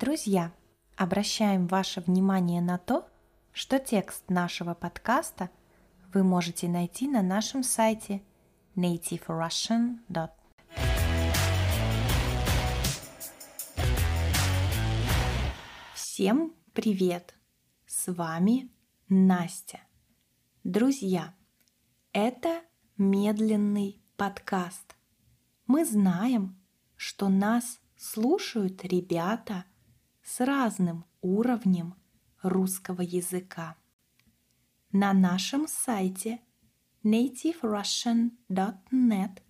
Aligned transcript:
Друзья, 0.00 0.52
обращаем 0.96 1.66
ваше 1.66 2.00
внимание 2.00 2.60
на 2.60 2.78
то, 2.78 3.08
что 3.52 3.80
текст 3.80 4.30
нашего 4.30 4.74
подкаста 4.74 5.50
вы 6.14 6.22
можете 6.22 6.68
найти 6.68 7.08
на 7.08 7.20
нашем 7.20 7.64
сайте 7.64 8.22
nativerussian.net. 8.76 10.30
Всем 15.94 16.54
привет! 16.74 17.34
С 17.84 18.12
вами 18.12 18.70
Настя. 19.08 19.80
Друзья, 20.62 21.34
это 22.12 22.62
медленный 22.98 24.00
подкаст. 24.16 24.94
Мы 25.66 25.84
знаем, 25.84 26.56
что 26.94 27.28
нас 27.28 27.80
слушают 27.96 28.84
ребята– 28.84 29.64
с 30.28 30.44
разным 30.44 31.06
уровнем 31.22 31.94
русского 32.42 33.00
языка. 33.00 33.78
На 34.92 35.14
нашем 35.14 35.66
сайте 35.66 36.42
nativerussian.net 37.02 39.40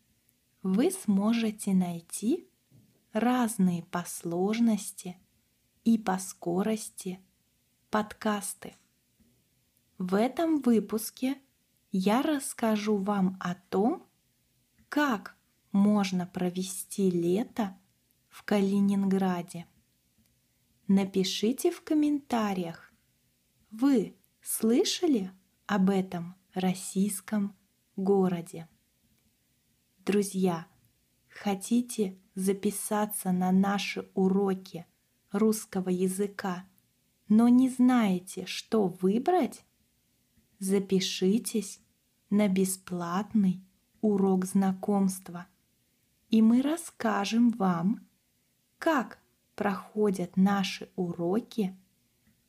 вы 0.63 0.93
сможете 0.93 1.75
найти 1.75 2.49
разные 3.13 3.83
по 3.87 4.05
сложности 4.07 5.17
и 5.83 5.99
по 5.99 6.17
скорости 6.21 7.19
подкасты. 7.91 8.77
В 9.99 10.15
этом 10.15 10.61
выпуске 10.61 11.39
я 11.91 12.23
расскажу 12.23 12.99
вам 12.99 13.37
о 13.41 13.57
том, 13.57 14.07
как 14.89 15.37
можно 15.73 16.25
провести 16.25 17.11
лето 17.11 17.77
в 18.29 18.45
Калининграде. 18.45 19.67
Напишите 20.91 21.71
в 21.71 21.83
комментариях, 21.83 22.95
вы 23.71 24.17
слышали 24.41 25.31
об 25.67 25.91
этом 25.91 26.35
российском 26.55 27.55
городе? 27.95 28.71
Друзья, 30.07 30.67
хотите 31.29 32.19
записаться 32.35 33.33
на 33.33 33.53
наши 33.53 34.11
уроки 34.15 34.87
русского 35.31 35.91
языка, 35.91 36.67
но 37.29 37.51
не 37.51 37.69
знаете, 37.69 38.47
что 38.47 38.87
выбрать? 38.89 39.67
Запишитесь 40.59 41.83
на 42.31 42.49
бесплатный 42.49 43.63
урок 44.01 44.47
знакомства, 44.47 45.49
и 46.31 46.41
мы 46.41 46.63
расскажем 46.63 47.51
вам, 47.51 48.09
как 48.79 49.19
проходят 49.59 50.37
наши 50.37 50.89
уроки, 50.95 51.77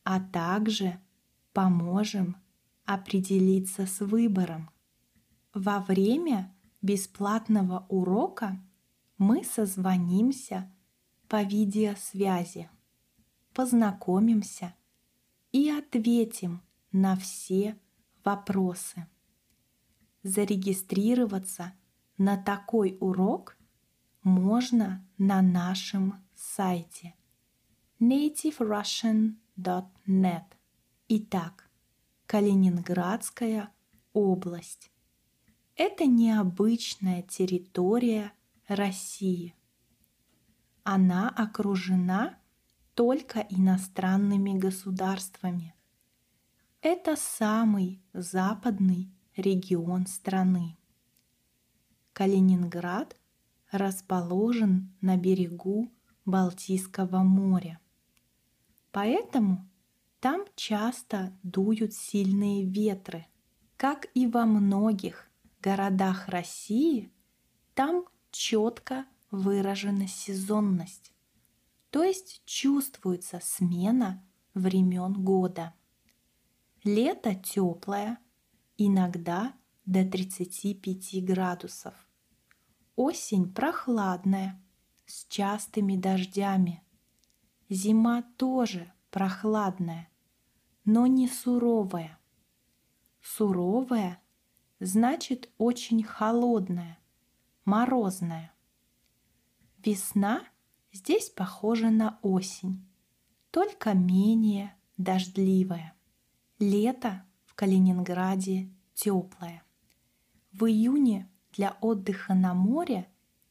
а 0.04 0.20
также 0.20 1.02
поможем 1.54 2.38
определиться 2.86 3.88
с 3.88 4.00
выбором. 4.00 4.70
Во 5.52 5.80
время 5.80 6.56
бесплатного 6.84 7.88
урока 7.90 8.62
мы 9.18 9.44
созвонимся 9.44 10.72
по 11.28 11.42
видеосвязи, 11.42 12.70
познакомимся 13.56 14.76
и 15.52 15.72
ответим 15.72 16.62
на 16.92 17.16
все 17.16 17.76
вопросы. 18.24 19.08
Зарегистрироваться 20.22 21.74
на 22.20 22.38
такой 22.38 22.98
урок 23.00 23.58
можно 24.22 25.04
на 25.18 25.42
нашем 25.42 26.29
сайте 26.42 27.16
nativerussian.net. 28.00 30.46
Итак, 31.10 31.70
Калининградская 32.28 33.74
область. 34.14 34.90
Это 35.76 36.06
необычная 36.06 37.24
территория 37.24 38.32
России. 38.70 39.54
Она 40.84 41.30
окружена 41.30 42.40
только 42.94 43.46
иностранными 43.50 44.58
государствами. 44.58 45.76
Это 46.80 47.18
самый 47.18 48.02
западный 48.14 49.12
регион 49.36 50.08
страны. 50.08 50.78
Калининград 52.14 53.18
расположен 53.72 54.96
на 55.02 55.18
берегу 55.18 55.92
Балтийского 56.30 57.20
моря. 57.20 57.80
Поэтому 58.92 59.70
там 60.20 60.46
часто 60.56 61.38
дуют 61.44 61.94
сильные 61.94 62.66
ветры. 62.66 63.26
Как 63.78 64.08
и 64.14 64.28
во 64.28 64.46
многих 64.46 65.30
городах 65.62 66.28
России, 66.28 67.12
там 67.74 68.06
четко 68.32 69.06
выражена 69.32 70.08
сезонность, 70.08 71.14
то 71.90 72.04
есть 72.04 72.42
чувствуется 72.46 73.40
смена 73.42 74.26
времен 74.54 75.14
года. 75.14 75.74
Лето 76.84 77.36
теплое, 77.36 78.20
иногда 78.78 79.54
до 79.86 80.04
35 80.06 81.24
градусов. 81.24 81.94
Осень 82.96 83.54
прохладная, 83.54 84.62
с 85.10 85.26
частыми 85.26 85.96
дождями. 85.96 86.84
Зима 87.68 88.22
тоже 88.38 88.94
прохладная, 89.10 90.08
но 90.86 91.08
не 91.08 91.28
суровая. 91.28 92.20
Суровая 93.20 94.22
значит 94.80 95.50
очень 95.58 96.04
холодная, 96.04 97.00
морозная. 97.66 98.54
Весна 99.84 100.44
здесь 100.92 101.30
похожа 101.30 101.90
на 101.90 102.20
осень, 102.22 102.88
только 103.50 103.94
менее 103.94 104.76
дождливая. 104.98 105.96
Лето 106.60 107.26
в 107.46 107.56
Калининграде 107.56 108.70
теплое. 108.94 109.64
В 110.52 110.66
июне 110.66 111.28
для 111.52 111.78
отдыха 111.82 112.36
на 112.36 112.54
море 112.54 113.10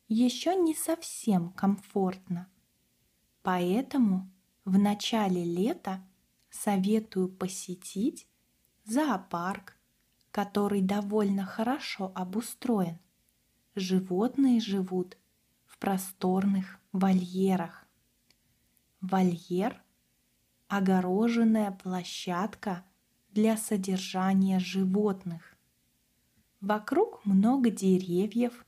еще 0.08 0.56
не 0.56 0.74
совсем 0.74 1.50
комфортно. 1.50 2.48
Поэтому 3.42 4.30
в 4.64 4.78
начале 4.78 5.44
лета 5.44 6.04
советую 6.50 7.28
посетить 7.28 8.26
зоопарк, 8.84 9.76
который 10.30 10.80
довольно 10.80 11.44
хорошо 11.44 12.12
обустроен. 12.14 12.98
Животные 13.74 14.60
живут 14.60 15.16
в 15.66 15.78
просторных 15.78 16.80
вольерах. 16.92 17.86
Вольер– 19.00 19.82
огороженная 20.68 21.70
площадка 21.70 22.84
для 23.30 23.56
содержания 23.56 24.58
животных. 24.58 25.56
Вокруг 26.60 27.24
много 27.24 27.70
деревьев 27.70 28.66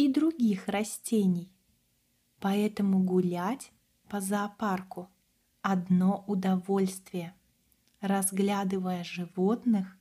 и 0.00 0.08
других 0.08 0.66
растений. 0.68 1.52
Поэтому 2.38 3.02
гулять 3.02 3.70
по 4.08 4.20
зоопарку– 4.20 5.10
одно 5.62 6.24
удовольствие, 6.26 7.34
разглядывая 8.00 9.04
животных 9.04 9.98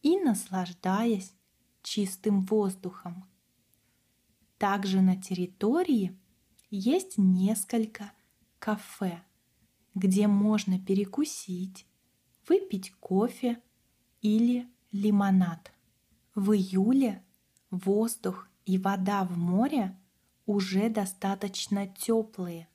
и 0.00 0.18
наслаждаясь 0.18 1.34
чистым 1.82 2.46
воздухом. 2.46 3.28
Также 4.56 5.02
на 5.02 5.20
территории 5.20 6.18
есть 6.70 7.18
несколько 7.18 8.12
кафе, 8.58 9.22
где 9.94 10.26
можно 10.26 10.80
перекусить, 10.80 11.86
выпить 12.48 12.92
кофе 12.92 13.62
или 14.22 14.66
лимонад. 14.90 15.70
В 16.34 16.52
июле 16.52 17.22
воздух 17.70 18.47
и 18.68 18.76
вода 18.76 19.24
в 19.24 19.38
море 19.38 19.98
уже 20.44 20.90
достаточно 20.90 21.86
теплые. 21.86 22.68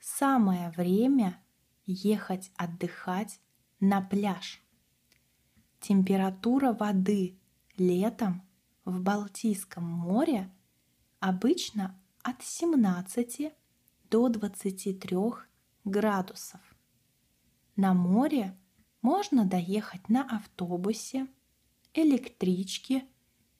Самое 0.00 0.70
время 0.70 1.40
ехать 1.86 2.50
отдыхать 2.56 3.38
на 3.78 4.00
пляж. 4.00 4.60
Температура 5.78 6.72
воды 6.72 7.38
летом 7.76 8.42
в 8.84 9.00
Балтийском 9.00 9.84
море 9.84 10.50
обычно 11.20 11.96
от 12.24 12.42
17 12.42 13.52
до 14.10 14.28
23 14.28 15.16
градусов. 15.84 16.60
На 17.76 17.94
море 17.94 18.58
можно 19.00 19.44
доехать 19.44 20.08
на 20.08 20.22
автобусе, 20.24 21.28
электричке 21.94 23.06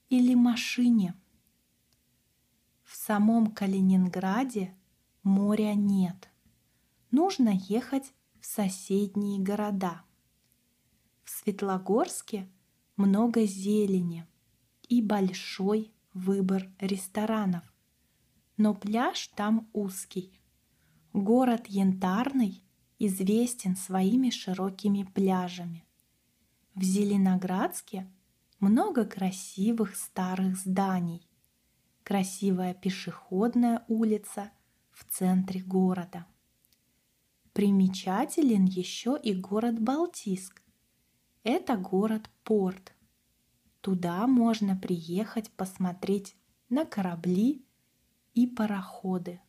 или 0.09 0.35
машине– 0.35 1.15
в 2.91 2.97
самом 2.97 3.53
Калининграде 3.53 4.75
моря 5.23 5.75
нет, 5.75 6.29
нужно 7.13 7.51
ехать 7.51 8.13
в 8.41 8.47
соседние 8.47 9.41
города. 9.41 10.03
В 11.23 11.31
Светлогорске 11.31 12.51
много 12.97 13.47
зелени 13.47 14.27
и 14.89 15.01
большой 15.03 15.93
выбор 16.15 16.69
ресторанов, 16.81 17.63
но 18.57 18.75
пляж 18.75 19.29
там 19.37 19.71
узкий. 19.73 20.41
Город 21.13 21.69
Янтарный 21.69 22.61
известен 22.99 23.77
своими 23.77 24.31
широкими 24.31 25.05
пляжами. 25.05 25.87
В 26.75 26.83
Зеленоградске 26.83 28.11
много 28.59 29.05
красивых 29.05 29.95
старых 29.95 30.57
зданий, 30.57 31.30
красивая 32.11 32.75
пешеходная 32.75 33.85
улица 33.87 34.51
в 34.91 35.05
центре 35.09 35.61
города. 35.61 36.27
Примечателен 37.53 38.65
еще 38.65 39.17
и 39.23 39.33
город 39.33 39.81
Балтийск. 39.81 40.61
Это 41.45 41.77
город-порт. 41.77 42.95
Туда 43.81 44.27
можно 44.27 44.75
приехать 44.75 45.53
посмотреть 45.53 46.35
на 46.69 46.85
корабли 46.85 47.65
и 48.35 48.49
пароходы. 48.49 49.41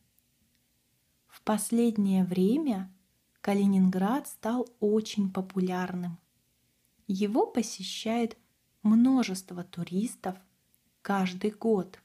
В 1.26 1.42
последнее 1.42 2.22
время 2.22 2.94
Калининград 3.40 4.28
стал 4.28 4.68
очень 4.78 5.32
популярным. 5.32 6.16
Его 7.08 7.44
посещает 7.44 8.38
множество 8.84 9.64
туристов 9.64 10.36
каждый 11.02 11.50
год. 11.50 11.98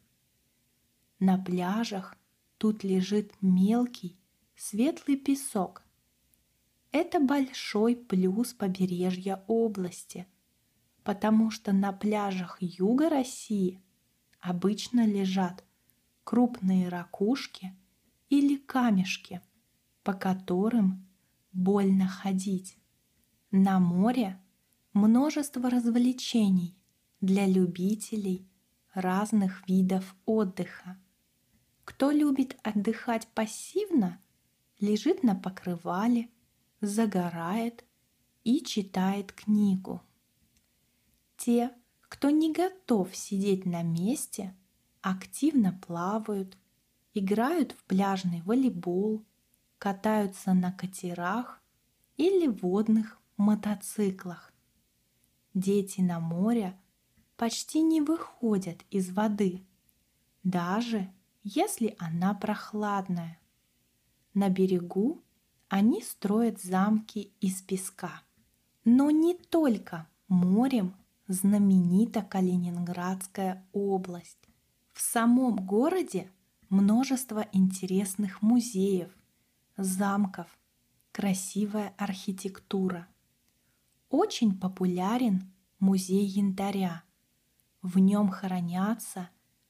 На 1.20 1.40
пляжах 1.40 2.16
тут 2.60 2.84
лежит 2.84 3.34
мелкий 3.42 4.20
светлый 4.56 5.18
песок. 5.18 5.84
Это 6.92 7.20
большой 7.20 7.96
плюс 7.96 8.54
побережья 8.54 9.44
области, 9.48 10.28
потому 11.04 11.50
что 11.50 11.74
на 11.74 11.92
пляжах 11.92 12.58
юга 12.62 13.10
России 13.10 13.82
обычно 14.40 15.08
лежат 15.08 15.64
крупные 16.24 16.88
ракушки 16.90 17.76
или 18.30 18.58
камешки, 18.58 19.42
по 20.04 20.14
которым 20.14 21.08
больно 21.52 22.08
ходить. 22.08 22.78
На 23.50 23.80
море 23.80 24.40
множество 24.94 25.70
развлечений 25.70 26.78
для 27.22 27.48
любителей 27.48 28.48
разных 28.94 29.68
видов 29.68 30.16
отдыха. 30.26 30.98
Кто 31.98 32.12
любит 32.12 32.56
отдыхать 32.62 33.28
пассивно, 33.30 34.22
лежит 34.80 35.24
на 35.24 35.34
покрывале, 35.34 36.30
загорает 36.80 37.84
и 38.44 38.64
читает 38.64 39.34
книгу. 39.34 40.04
Те, 41.38 41.72
кто 42.02 42.30
не 42.30 42.54
готов 42.54 43.16
сидеть 43.16 43.66
на 43.66 43.82
месте, 43.82 44.56
активно 45.02 45.74
плавают, 45.88 46.56
играют 47.16 47.72
в 47.72 47.84
пляжный 47.86 48.44
волейбол– 48.44 49.26
катаются 49.80 50.54
на 50.54 50.72
катерах 50.72 51.60
или 52.16 52.46
водных 52.46 53.20
мотоциклах. 53.38 54.54
Дети 55.56 56.02
на 56.02 56.20
море 56.20 56.80
почти 57.38 57.82
не 57.82 58.02
выходят 58.02 58.84
из 58.92 59.10
воды, 59.10 59.66
даже 60.44 61.12
если 61.48 61.96
она 61.98 62.34
прохладная. 62.34 63.40
На 64.34 64.50
берегу 64.50 65.24
они 65.70 66.02
строят 66.02 66.62
замки 66.62 67.32
из 67.40 67.62
песка. 67.62 68.22
Но 68.84 69.12
не 69.12 69.34
только 69.34 70.08
морем 70.28 70.94
знаменита 71.28 72.22
Калининградская 72.22 73.66
область. 73.72 74.50
В 74.92 75.02
самом 75.02 75.56
городе 75.66 76.30
множество 76.70 77.48
интересных 77.54 78.42
музеев, 78.42 79.10
замков, 79.78 80.48
красивая 81.14 81.94
архитектура. 81.98 83.08
Очень 84.10 84.60
популярен 84.60 85.54
музей 85.80 86.26
янтаря. 86.26 87.04
В 87.82 88.00
нем 88.00 88.30
хранятся 88.30 89.30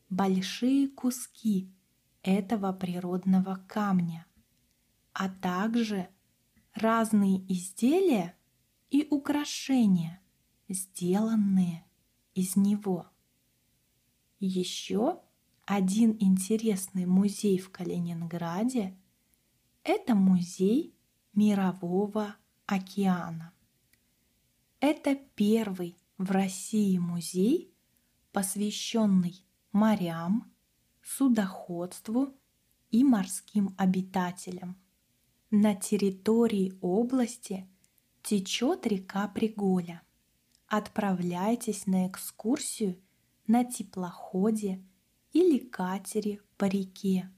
большие 0.10 0.88
куски 0.88 1.72
этого 2.24 2.74
природного 2.74 3.64
камня, 3.68 4.26
а 5.14 5.30
также 5.30 6.10
разные 6.74 7.40
изделия 7.52 8.38
и 8.90 9.08
украшения, 9.10 10.22
сделанные 10.70 11.86
из 12.34 12.56
него. 12.56 13.10
Еще 14.40 15.22
один 15.66 16.16
интересный 16.20 17.06
музей 17.06 17.58
в 17.58 17.72
Калининграде– 17.72 18.98
это 19.84 20.16
музей 20.16 20.94
Мирового 21.34 22.36
океана. 22.66 23.54
Это 24.80 25.16
первый 25.36 25.98
в 26.18 26.32
России 26.32 26.98
музей, 26.98 27.74
посвященный 28.32 29.47
морям, 29.78 30.52
судоходству 31.04 32.34
и 32.90 33.04
морским 33.04 33.76
обитателям. 33.78 34.78
На 35.52 35.76
территории 35.76 36.74
области 36.82 37.70
течет 38.24 38.86
река 38.88 39.28
Приголя. 39.28 40.02
Отправляйтесь 40.68 41.86
на 41.86 42.08
экскурсию 42.08 43.02
на 43.46 43.64
теплоходе 43.64 44.84
или 45.32 45.60
катере 45.60 46.42
по 46.58 46.66
реке 46.66 47.32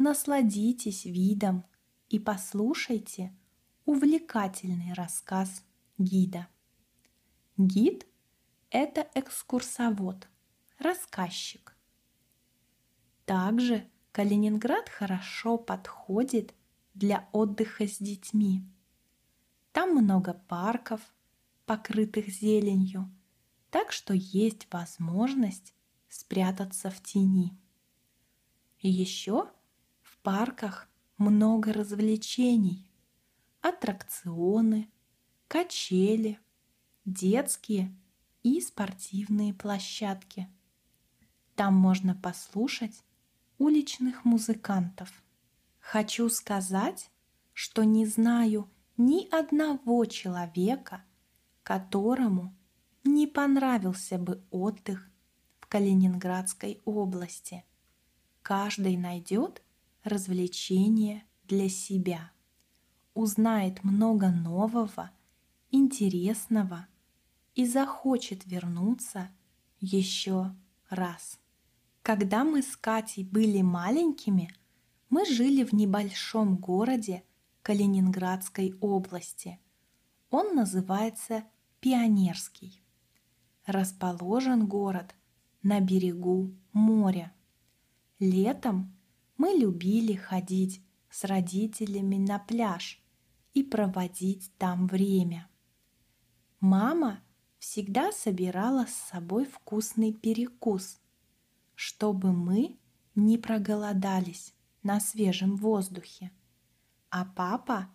насладитесь 0.00 1.04
видом 1.04 1.66
и 2.08 2.18
послушайте 2.18 3.36
увлекательный 3.84 4.94
рассказ 4.94 5.62
гида. 5.98 6.48
Гид– 7.58 8.06
это 8.70 9.06
экскурсовод, 9.14 10.26
рассказчик. 10.80 11.76
Также 13.24 13.88
Калининград 14.12 14.88
хорошо 14.88 15.56
подходит 15.56 16.54
для 16.94 17.28
отдыха 17.32 17.86
с 17.86 17.98
детьми. 17.98 18.64
Там 19.72 19.94
много 19.94 20.34
парков, 20.48 21.00
покрытых 21.64 22.28
зеленью, 22.28 23.08
так 23.70 23.92
что 23.92 24.14
есть 24.14 24.66
возможность 24.72 25.74
спрятаться 26.08 26.90
в 26.90 27.00
тени. 27.00 27.56
И 28.80 28.90
еще 28.90 29.48
парках 30.22 30.88
много 31.16 31.72
развлечений. 31.72 32.86
Аттракционы, 33.60 34.90
качели, 35.48 36.38
детские 37.04 37.94
и 38.42 38.60
спортивные 38.60 39.52
площадки. 39.54 40.48
Там 41.54 41.74
можно 41.74 42.14
послушать 42.14 43.02
уличных 43.58 44.24
музыкантов. 44.24 45.10
Хочу 45.78 46.28
сказать, 46.28 47.10
что 47.52 47.84
не 47.84 48.06
знаю 48.06 48.70
ни 48.96 49.28
одного 49.34 50.04
человека, 50.06 51.04
которому 51.62 52.54
не 53.04 53.26
понравился 53.26 54.18
бы 54.18 54.42
отдых 54.50 55.08
в 55.60 55.66
Калининградской 55.66 56.80
области. 56.84 57.64
Каждый 58.42 58.96
найдет 58.96 59.62
развлечение 60.04 61.24
для 61.44 61.68
себя, 61.68 62.30
узнает 63.14 63.84
много 63.84 64.30
нового, 64.30 65.10
интересного 65.70 66.86
и 67.54 67.66
захочет 67.66 68.46
вернуться 68.46 69.30
еще 69.80 70.54
раз. 70.90 71.38
Когда 72.02 72.44
мы 72.44 72.62
с 72.62 72.76
Катей 72.76 73.24
были 73.24 73.62
маленькими, 73.62 74.52
мы 75.08 75.24
жили 75.24 75.64
в 75.64 75.72
небольшом 75.72 76.56
городе 76.56 77.24
Калининградской 77.62 78.74
области. 78.80 79.60
Он 80.30 80.54
называется 80.54 81.44
Пионерский. 81.80 82.82
Расположен 83.66 84.66
город 84.66 85.14
на 85.62 85.80
берегу 85.80 86.54
моря. 86.72 87.32
Летом 88.18 88.96
мы 89.36 89.50
любили 89.50 90.14
ходить 90.14 90.82
с 91.10 91.24
родителями 91.24 92.16
на 92.16 92.38
пляж 92.38 93.02
и 93.52 93.62
проводить 93.62 94.52
там 94.58 94.86
время. 94.86 95.48
Мама 96.60 97.20
всегда 97.60 98.10
собирала 98.10 98.86
с 98.86 99.10
собой 99.10 99.44
вкусный 99.44 100.12
перекус, 100.12 100.98
чтобы 101.76 102.32
мы 102.32 102.78
не 103.14 103.38
проголодались 103.38 104.54
на 104.82 104.98
свежем 104.98 105.56
воздухе. 105.56 106.32
А 107.10 107.24
папа 107.24 107.90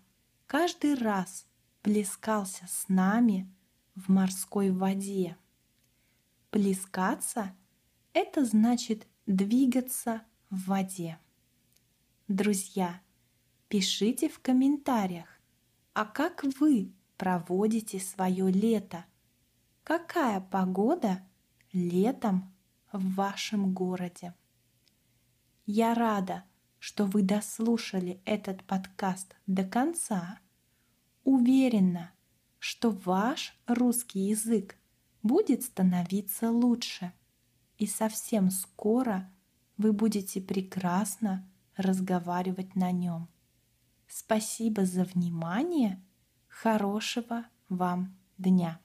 каждый 0.46 0.94
раз 0.94 1.48
плескался 1.82 2.66
с 2.68 2.88
нами 2.88 3.52
в 3.96 4.10
морской 4.10 4.70
воде. 4.70 5.36
Плескаться– 6.52 7.56
это 8.14 8.46
значит 8.46 9.08
двигаться 9.26 10.22
в 10.52 10.68
воде. 10.68 11.18
Друзья, 12.28 13.02
пишите 13.68 14.30
в 14.30 14.40
комментариях, 14.40 15.28
а 15.94 16.06
как 16.06 16.44
вы 16.60 16.94
проводите 17.18 18.00
свое 18.00 18.52
лето? 18.52 19.06
Какая 19.86 20.42
погода 20.42 21.22
летом 21.72 22.52
в 22.92 23.14
вашем 23.14 23.72
городе? 23.72 24.34
Я 25.68 25.94
рада, 25.94 26.44
что 26.80 27.06
вы 27.06 27.22
дослушали 27.22 28.20
этот 28.26 28.64
подкаст 28.64 29.36
до 29.46 29.64
конца. 29.64 30.40
Уверена, 31.24 32.12
что 32.58 32.90
ваш 32.90 33.56
русский 33.68 34.22
язык 34.22 34.76
будет 35.22 35.62
становиться 35.62 36.50
лучше, 36.50 37.14
и 37.78 37.86
совсем 37.86 38.50
скоро 38.50 39.32
вы 39.78 39.94
будете 39.94 40.42
прекрасно 40.42 41.48
разговаривать 41.76 42.76
на 42.76 42.92
нем. 42.92 43.30
Спасибо 44.08 44.84
за 44.84 45.04
внимание. 45.04 46.04
Хорошего 46.48 47.46
вам 47.70 48.18
дня. 48.40 48.80